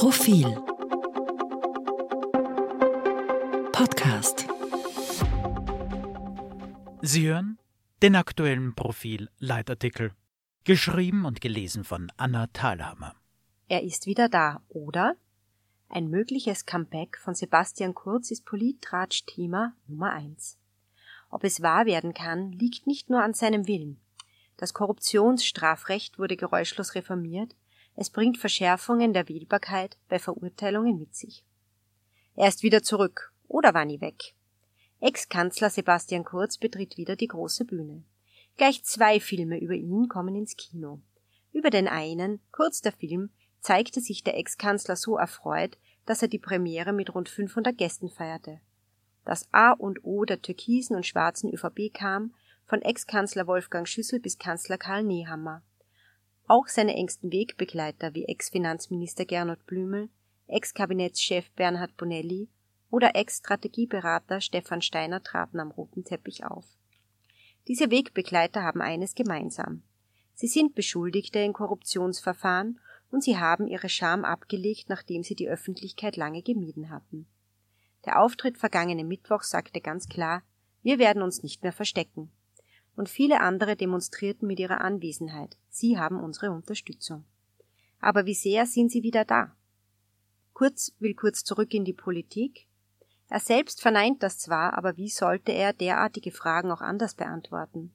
Profil 0.00 0.46
Podcast 3.70 4.48
Sie 7.02 7.28
hören 7.28 7.58
den 8.00 8.16
aktuellen 8.16 8.74
Profil-Leitartikel, 8.74 10.12
geschrieben 10.64 11.26
und 11.26 11.42
gelesen 11.42 11.84
von 11.84 12.10
Anna 12.16 12.46
Thalhammer. 12.46 13.14
Er 13.68 13.82
ist 13.82 14.06
wieder 14.06 14.30
da, 14.30 14.62
oder? 14.70 15.16
Ein 15.90 16.08
mögliches 16.08 16.64
Comeback 16.64 17.18
von 17.18 17.34
Sebastian 17.34 17.92
Kurz 17.92 18.30
ist 18.30 18.46
Polittratsch-Thema 18.46 19.74
Nummer 19.86 20.12
eins. 20.12 20.56
Ob 21.28 21.44
es 21.44 21.60
wahr 21.60 21.84
werden 21.84 22.14
kann, 22.14 22.52
liegt 22.52 22.86
nicht 22.86 23.10
nur 23.10 23.22
an 23.22 23.34
seinem 23.34 23.68
Willen. 23.68 24.00
Das 24.56 24.72
Korruptionsstrafrecht 24.72 26.18
wurde 26.18 26.38
geräuschlos 26.38 26.94
reformiert, 26.94 27.54
es 27.96 28.10
bringt 28.10 28.38
Verschärfungen 28.38 29.12
der 29.12 29.28
Wählbarkeit 29.28 29.96
bei 30.08 30.18
Verurteilungen 30.18 30.98
mit 30.98 31.14
sich. 31.14 31.44
Er 32.34 32.48
ist 32.48 32.62
wieder 32.62 32.82
zurück 32.82 33.32
oder 33.48 33.74
war 33.74 33.84
nie 33.84 34.00
weg. 34.00 34.34
Ex-Kanzler 35.00 35.70
Sebastian 35.70 36.24
Kurz 36.24 36.58
betritt 36.58 36.96
wieder 36.96 37.16
die 37.16 37.28
große 37.28 37.64
Bühne. 37.64 38.04
Gleich 38.56 38.84
zwei 38.84 39.20
Filme 39.20 39.58
über 39.58 39.74
ihn 39.74 40.08
kommen 40.08 40.34
ins 40.34 40.56
Kino. 40.56 41.00
Über 41.52 41.70
den 41.70 41.88
einen, 41.88 42.40
kurz 42.52 42.80
der 42.80 42.92
Film, 42.92 43.30
zeigte 43.60 44.00
sich 44.00 44.24
der 44.24 44.36
Ex-Kanzler 44.36 44.96
so 44.96 45.16
erfreut, 45.16 45.78
dass 46.06 46.22
er 46.22 46.28
die 46.28 46.38
Premiere 46.38 46.92
mit 46.92 47.14
rund 47.14 47.28
500 47.28 47.76
Gästen 47.76 48.08
feierte. 48.08 48.60
Das 49.24 49.48
A 49.52 49.72
und 49.72 50.04
O 50.04 50.24
der 50.24 50.42
türkisen 50.42 50.96
und 50.96 51.06
schwarzen 51.06 51.52
ÖVP 51.52 51.92
kam 51.92 52.34
von 52.66 52.82
Ex-Kanzler 52.82 53.46
Wolfgang 53.46 53.86
Schüssel 53.86 54.20
bis 54.20 54.38
Kanzler 54.38 54.78
Karl 54.78 55.02
Nehammer. 55.02 55.62
Auch 56.50 56.66
seine 56.66 56.96
engsten 56.96 57.30
Wegbegleiter 57.30 58.12
wie 58.16 58.24
Ex-Finanzminister 58.24 59.24
Gernot 59.24 59.64
Blümel, 59.66 60.08
Ex-Kabinettschef 60.48 61.48
Bernhard 61.52 61.96
Bonelli 61.96 62.48
oder 62.90 63.14
Ex-Strategieberater 63.14 64.40
Stefan 64.40 64.82
Steiner 64.82 65.22
traten 65.22 65.60
am 65.60 65.70
roten 65.70 66.02
Teppich 66.02 66.44
auf. 66.44 66.66
Diese 67.68 67.92
Wegbegleiter 67.92 68.64
haben 68.64 68.80
eines 68.80 69.14
gemeinsam. 69.14 69.84
Sie 70.34 70.48
sind 70.48 70.74
Beschuldigte 70.74 71.38
in 71.38 71.52
Korruptionsverfahren 71.52 72.80
und 73.12 73.22
sie 73.22 73.38
haben 73.38 73.68
ihre 73.68 73.88
Scham 73.88 74.24
abgelegt, 74.24 74.88
nachdem 74.88 75.22
sie 75.22 75.36
die 75.36 75.48
Öffentlichkeit 75.48 76.16
lange 76.16 76.42
gemieden 76.42 76.90
hatten. 76.90 77.28
Der 78.06 78.20
Auftritt 78.20 78.58
vergangene 78.58 79.04
Mittwoch 79.04 79.44
sagte 79.44 79.80
ganz 79.80 80.08
klar, 80.08 80.42
wir 80.82 80.98
werden 80.98 81.22
uns 81.22 81.44
nicht 81.44 81.62
mehr 81.62 81.72
verstecken 81.72 82.32
und 83.00 83.08
viele 83.08 83.40
andere 83.40 83.76
demonstrierten 83.76 84.46
mit 84.46 84.60
ihrer 84.60 84.82
Anwesenheit. 84.82 85.56
Sie 85.70 85.98
haben 85.98 86.20
unsere 86.20 86.50
Unterstützung. 86.50 87.24
Aber 87.98 88.26
wie 88.26 88.34
sehr 88.34 88.66
sind 88.66 88.92
sie 88.92 89.02
wieder 89.02 89.24
da? 89.24 89.56
Kurz 90.52 90.92
will 90.98 91.14
kurz 91.14 91.42
zurück 91.42 91.72
in 91.72 91.86
die 91.86 91.94
Politik. 91.94 92.66
Er 93.30 93.40
selbst 93.40 93.80
verneint 93.80 94.22
das 94.22 94.38
zwar, 94.38 94.76
aber 94.76 94.98
wie 94.98 95.08
sollte 95.08 95.50
er 95.50 95.72
derartige 95.72 96.30
Fragen 96.30 96.70
auch 96.70 96.82
anders 96.82 97.14
beantworten? 97.14 97.90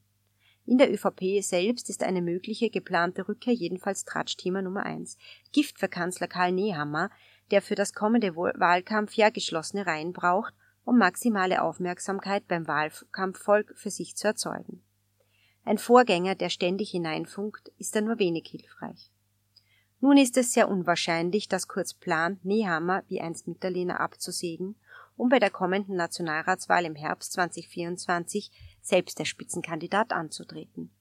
In 0.66 0.80
der 0.80 0.92
ÖVP 0.92 1.44
selbst 1.44 1.92
ist 1.92 2.02
eine 2.02 2.24
mögliche 2.24 2.72
geplante 2.72 3.28
Rückkehr 3.28 3.54
jedenfalls 3.54 4.06
Tratschthema 4.06 4.64
Nummer 4.64 4.88
eins. 4.88 5.20
Gift 5.52 5.78
für 5.78 5.88
Kanzler 5.88 6.28
Karl 6.28 6.52
Nehammer, 6.52 7.12
der 7.52 7.62
für 7.62 7.76
das 7.76 7.94
kommende 7.94 8.36
Wahlkampf 8.36 9.14
ja 9.14 9.30
geschlossene 9.30 9.86
Reihen 9.86 10.14
braucht, 10.14 10.56
um 10.84 10.98
maximale 10.98 11.62
Aufmerksamkeit 11.62 12.48
beim 12.48 12.68
Wahlkampfvolk 12.68 13.78
für 13.78 13.92
sich 13.92 14.16
zu 14.16 14.30
erzeugen. 14.30 14.82
Ein 15.68 15.80
Vorgänger, 15.80 16.36
der 16.36 16.50
ständig 16.50 16.92
hineinfunkt, 16.92 17.70
ist 17.80 17.96
da 17.96 18.02
nur 18.02 18.20
wenig 18.20 18.48
hilfreich. 18.48 19.12
Nun 20.00 20.16
ist 20.16 20.38
es 20.38 20.54
sehr 20.54 20.70
unwahrscheinlich, 20.70 21.48
dass 21.48 21.68
Kurz 21.68 21.96
plant, 21.96 22.46
Nehammer 22.46 23.04
wie 23.08 23.20
einst 23.20 23.48
Mitterlehner 23.48 24.00
abzusägen, 24.00 24.76
um 25.18 25.30
bei 25.30 25.40
der 25.40 25.50
kommenden 25.50 25.96
Nationalratswahl 25.96 26.86
im 26.86 26.94
Herbst 26.94 27.34
2024 27.34 28.52
selbst 28.82 29.18
der 29.18 29.26
Spitzenkandidat 29.26 30.14
anzutreten. 30.14 30.92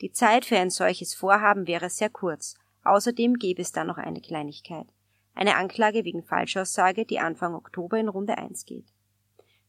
Die 0.00 0.10
Zeit 0.10 0.44
für 0.44 0.58
ein 0.58 0.70
solches 0.70 1.14
Vorhaben 1.14 1.68
wäre 1.68 1.88
sehr 1.88 2.10
kurz. 2.10 2.56
Außerdem 2.82 3.34
gäbe 3.34 3.62
es 3.62 3.70
da 3.70 3.84
noch 3.84 3.98
eine 3.98 4.20
Kleinigkeit. 4.20 4.88
Eine 5.34 5.54
Anklage 5.54 6.04
wegen 6.04 6.24
Falschaussage, 6.24 7.04
die 7.04 7.20
Anfang 7.20 7.54
Oktober 7.54 7.98
in 7.98 8.08
Runde 8.08 8.36
1 8.36 8.64
geht. 8.64 8.86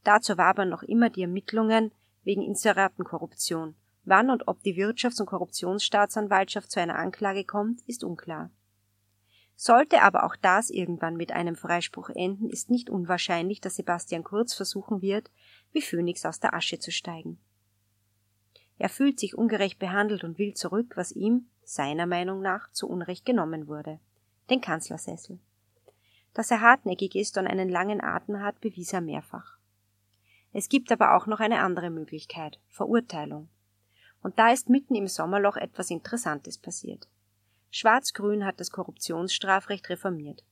Dazu 0.02 0.36
war 0.36 0.46
aber 0.46 0.64
noch 0.64 0.82
immer 0.82 1.08
die 1.08 1.22
Ermittlungen 1.22 1.92
wegen 2.24 2.42
Inseratenkorruption 2.42 3.76
Wann 4.08 4.30
und 4.30 4.48
ob 4.48 4.62
die 4.62 4.74
Wirtschafts- 4.74 5.20
und 5.20 5.26
Korruptionsstaatsanwaltschaft 5.26 6.70
zu 6.70 6.80
einer 6.80 6.96
Anklage 6.98 7.44
kommt, 7.44 7.82
ist 7.82 8.02
unklar. 8.02 8.50
Sollte 9.54 10.00
aber 10.00 10.24
auch 10.24 10.34
das 10.34 10.70
irgendwann 10.70 11.18
mit 11.18 11.30
einem 11.30 11.56
Freispruch 11.56 12.08
enden, 12.08 12.48
ist 12.48 12.70
nicht 12.70 12.88
unwahrscheinlich, 12.88 13.60
dass 13.60 13.76
Sebastian 13.76 14.24
Kurz 14.24 14.54
versuchen 14.54 15.02
wird, 15.02 15.30
wie 15.72 15.82
Phönix 15.82 16.24
aus 16.24 16.40
der 16.40 16.54
Asche 16.54 16.78
zu 16.78 16.90
steigen. 16.90 17.38
Er 18.78 18.88
fühlt 18.88 19.20
sich 19.20 19.36
ungerecht 19.36 19.78
behandelt 19.78 20.24
und 20.24 20.38
will 20.38 20.54
zurück, 20.54 20.92
was 20.96 21.12
ihm, 21.12 21.50
seiner 21.62 22.06
Meinung 22.06 22.40
nach, 22.40 22.72
zu 22.72 22.88
Unrecht 22.88 23.26
genommen 23.26 23.68
wurde. 23.68 24.00
Den 24.48 24.62
Kanzlersessel. 24.62 25.38
Dass 26.32 26.50
er 26.50 26.62
hartnäckig 26.62 27.14
ist 27.14 27.36
und 27.36 27.46
einen 27.46 27.68
langen 27.68 28.00
Atem 28.02 28.40
hat, 28.40 28.58
bewies 28.62 28.94
er 28.94 29.02
mehrfach. 29.02 29.58
Es 30.54 30.70
gibt 30.70 30.90
aber 30.92 31.14
auch 31.14 31.26
noch 31.26 31.40
eine 31.40 31.60
andere 31.60 31.90
Möglichkeit 31.90 32.58
Verurteilung. 32.70 33.50
Und 34.22 34.38
da 34.38 34.52
ist 34.52 34.68
mitten 34.68 34.94
im 34.94 35.08
Sommerloch 35.08 35.56
etwas 35.56 35.90
Interessantes 35.90 36.58
passiert. 36.58 37.08
Schwarz-Grün 37.70 38.44
hat 38.44 38.60
das 38.60 38.70
Korruptionsstrafrecht 38.70 39.88
reformiert. 39.90 40.44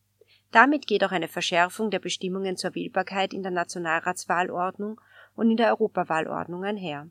Damit 0.52 0.86
geht 0.86 1.02
auch 1.04 1.12
eine 1.12 1.28
Verschärfung 1.28 1.90
der 1.90 1.98
Bestimmungen 1.98 2.56
zur 2.56 2.74
Wählbarkeit 2.74 3.32
in 3.32 3.42
der 3.42 3.52
Nationalratswahlordnung 3.52 5.00
und 5.34 5.50
in 5.50 5.56
der 5.56 5.70
Europawahlordnung 5.70 6.64
einher. 6.64 7.08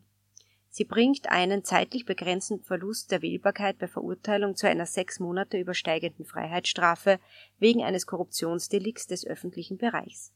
Sie 0.68 0.84
bringt 0.84 1.30
einen 1.30 1.64
zeitlich 1.64 2.04
begrenzten 2.04 2.60
Verlust 2.60 3.10
der 3.10 3.22
Wählbarkeit 3.22 3.78
bei 3.78 3.88
Verurteilung 3.88 4.56
zu 4.56 4.68
einer 4.68 4.84
sechs 4.84 5.20
Monate 5.20 5.58
übersteigenden 5.58 6.26
Freiheitsstrafe 6.26 7.18
wegen 7.58 7.82
eines 7.82 8.06
Korruptionsdelikts 8.06 9.06
des 9.06 9.26
öffentlichen 9.26 9.78
Bereichs. 9.78 10.32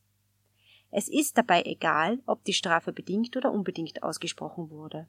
Es 0.91 1.09
ist 1.09 1.36
dabei 1.36 1.62
egal, 1.64 2.20
ob 2.26 2.42
die 2.44 2.54
Strafe 2.54 2.92
bedingt 2.92 3.36
oder 3.36 3.53
unbedingt 3.53 4.03
ausgesprochen 4.03 4.70
wurde. 4.70 5.06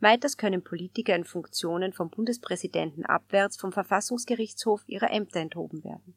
Weiters 0.00 0.36
können 0.36 0.62
Politiker 0.62 1.16
in 1.16 1.24
Funktionen 1.24 1.92
vom 1.92 2.10
Bundespräsidenten 2.10 3.04
abwärts 3.04 3.56
vom 3.56 3.72
Verfassungsgerichtshof 3.72 4.82
ihrer 4.86 5.10
Ämter 5.10 5.40
enthoben 5.40 5.82
werden. 5.82 6.14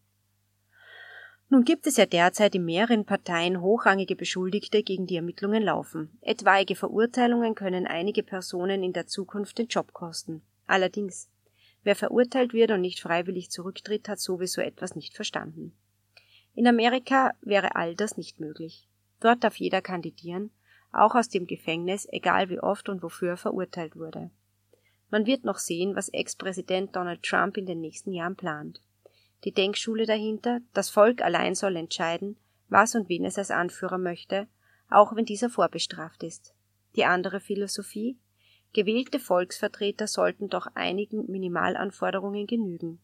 Nun 1.49 1.65
gibt 1.65 1.85
es 1.85 1.97
ja 1.97 2.05
derzeit 2.05 2.55
in 2.55 2.63
mehreren 2.63 3.05
Parteien 3.05 3.59
hochrangige 3.59 4.15
Beschuldigte, 4.15 4.83
gegen 4.83 5.05
die 5.05 5.17
Ermittlungen 5.17 5.63
laufen. 5.63 6.17
Etwaige 6.21 6.75
Verurteilungen 6.75 7.55
können 7.55 7.87
einige 7.87 8.23
Personen 8.23 8.83
in 8.83 8.93
der 8.93 9.07
Zukunft 9.07 9.57
den 9.57 9.67
Job 9.67 9.91
kosten. 9.91 10.43
Allerdings, 10.65 11.29
wer 11.83 11.97
verurteilt 11.97 12.53
wird 12.53 12.71
und 12.71 12.79
nicht 12.79 13.01
freiwillig 13.01 13.49
zurücktritt, 13.49 14.07
hat 14.07 14.19
sowieso 14.19 14.61
etwas 14.61 14.95
nicht 14.95 15.13
verstanden. 15.13 15.73
In 16.53 16.67
Amerika 16.67 17.33
wäre 17.41 17.75
all 17.75 17.95
das 17.95 18.15
nicht 18.15 18.39
möglich. 18.39 18.87
Dort 19.19 19.43
darf 19.43 19.57
jeder 19.57 19.81
kandidieren, 19.81 20.51
auch 20.91 21.15
aus 21.15 21.29
dem 21.29 21.47
Gefängnis, 21.47 22.07
egal 22.11 22.49
wie 22.49 22.59
oft 22.59 22.89
und 22.89 23.03
wofür 23.03 23.31
er 23.31 23.37
verurteilt 23.37 23.95
wurde. 23.95 24.31
Man 25.09 25.25
wird 25.25 25.43
noch 25.43 25.57
sehen, 25.57 25.95
was 25.95 26.09
Ex-Präsident 26.09 26.95
Donald 26.95 27.23
Trump 27.23 27.57
in 27.57 27.65
den 27.65 27.81
nächsten 27.81 28.13
Jahren 28.13 28.35
plant. 28.35 28.81
Die 29.43 29.51
Denkschule 29.51 30.05
dahinter, 30.05 30.61
das 30.73 30.89
Volk 30.89 31.21
allein 31.21 31.55
soll 31.55 31.75
entscheiden, 31.75 32.37
was 32.69 32.95
und 32.95 33.09
wen 33.09 33.25
es 33.25 33.37
als 33.37 33.51
Anführer 33.51 33.97
möchte, 33.97 34.47
auch 34.89 35.15
wenn 35.15 35.25
dieser 35.25 35.49
vorbestraft 35.49 36.23
ist. 36.23 36.53
Die 36.95 37.05
andere 37.05 37.39
Philosophie, 37.39 38.17
gewählte 38.73 39.19
Volksvertreter 39.19 40.07
sollten 40.07 40.49
doch 40.49 40.67
einigen 40.75 41.29
Minimalanforderungen 41.29 42.47
genügen. 42.47 42.99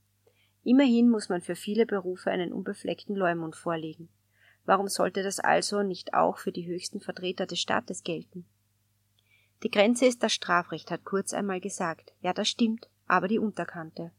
Immerhin 0.63 1.09
muss 1.09 1.29
man 1.29 1.41
für 1.41 1.55
viele 1.55 1.85
Berufe 1.85 2.29
einen 2.29 2.51
unbefleckten 2.51 3.15
Leumund 3.15 3.55
vorlegen. 3.55 4.09
Warum 4.67 4.89
sollte 4.89 5.23
das 5.23 5.39
also 5.39 5.81
nicht 5.81 6.13
auch 6.13 6.37
für 6.37 6.51
die 6.51 6.67
höchsten 6.67 6.99
Vertreter 6.99 7.45
des 7.45 7.57
Staates 7.57 8.03
gelten? 8.03 8.45
Die 9.63 9.71
Grenze 9.71 10.05
ist 10.05 10.21
das 10.21 10.33
Strafrecht, 10.33 10.91
hat 10.91 11.05
Kurz 11.05 11.33
einmal 11.33 11.61
gesagt. 11.61 12.13
Ja, 12.19 12.33
das 12.33 12.49
stimmt, 12.49 12.89
aber 13.07 13.29
die 13.29 13.39
Unterkante. 13.39 14.11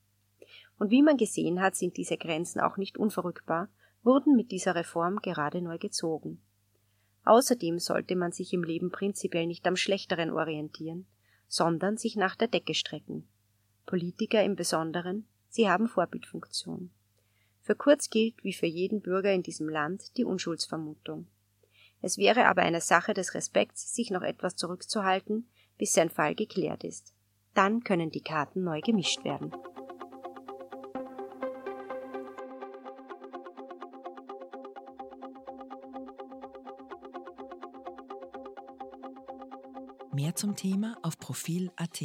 Und 0.78 0.90
wie 0.90 1.02
man 1.02 1.18
gesehen 1.18 1.60
hat, 1.60 1.76
sind 1.76 1.98
diese 1.98 2.16
Grenzen 2.16 2.60
auch 2.60 2.78
nicht 2.78 2.96
unverrückbar, 2.96 3.68
wurden 4.02 4.36
mit 4.36 4.50
dieser 4.50 4.74
Reform 4.74 5.16
gerade 5.16 5.60
neu 5.60 5.76
gezogen. 5.76 6.40
Außerdem 7.26 7.78
sollte 7.78 8.16
man 8.16 8.32
sich 8.32 8.54
im 8.54 8.64
Leben 8.64 8.90
prinzipiell 8.90 9.46
nicht 9.46 9.66
am 9.66 9.76
Schlechteren 9.76 10.30
orientieren, 10.30 11.06
sondern 11.46 11.98
sich 11.98 12.16
nach 12.16 12.36
der 12.36 12.48
Decke 12.48 12.72
strecken. 12.72 13.28
Politiker 13.84 14.42
im 14.42 14.56
Besonderen, 14.56 15.28
sie 15.50 15.68
haben 15.68 15.88
Vorbildfunktion. 15.88 16.90
Für 17.68 17.76
Kurz 17.76 18.08
gilt 18.08 18.42
wie 18.42 18.54
für 18.54 18.64
jeden 18.64 19.02
Bürger 19.02 19.30
in 19.30 19.42
diesem 19.42 19.68
Land 19.68 20.16
die 20.16 20.24
Unschuldsvermutung. 20.24 21.26
Es 22.00 22.16
wäre 22.16 22.46
aber 22.46 22.62
eine 22.62 22.80
Sache 22.80 23.12
des 23.12 23.34
Respekts, 23.34 23.94
sich 23.94 24.10
noch 24.10 24.22
etwas 24.22 24.56
zurückzuhalten, 24.56 25.50
bis 25.76 25.92
sein 25.92 26.08
Fall 26.08 26.34
geklärt 26.34 26.82
ist. 26.82 27.12
Dann 27.52 27.84
können 27.84 28.10
die 28.10 28.22
Karten 28.22 28.64
neu 28.64 28.80
gemischt 28.80 29.22
werden. 29.22 29.52
Mehr 40.14 40.34
zum 40.34 40.56
Thema 40.56 40.96
auf 41.02 41.18
Profil.at. 41.18 42.02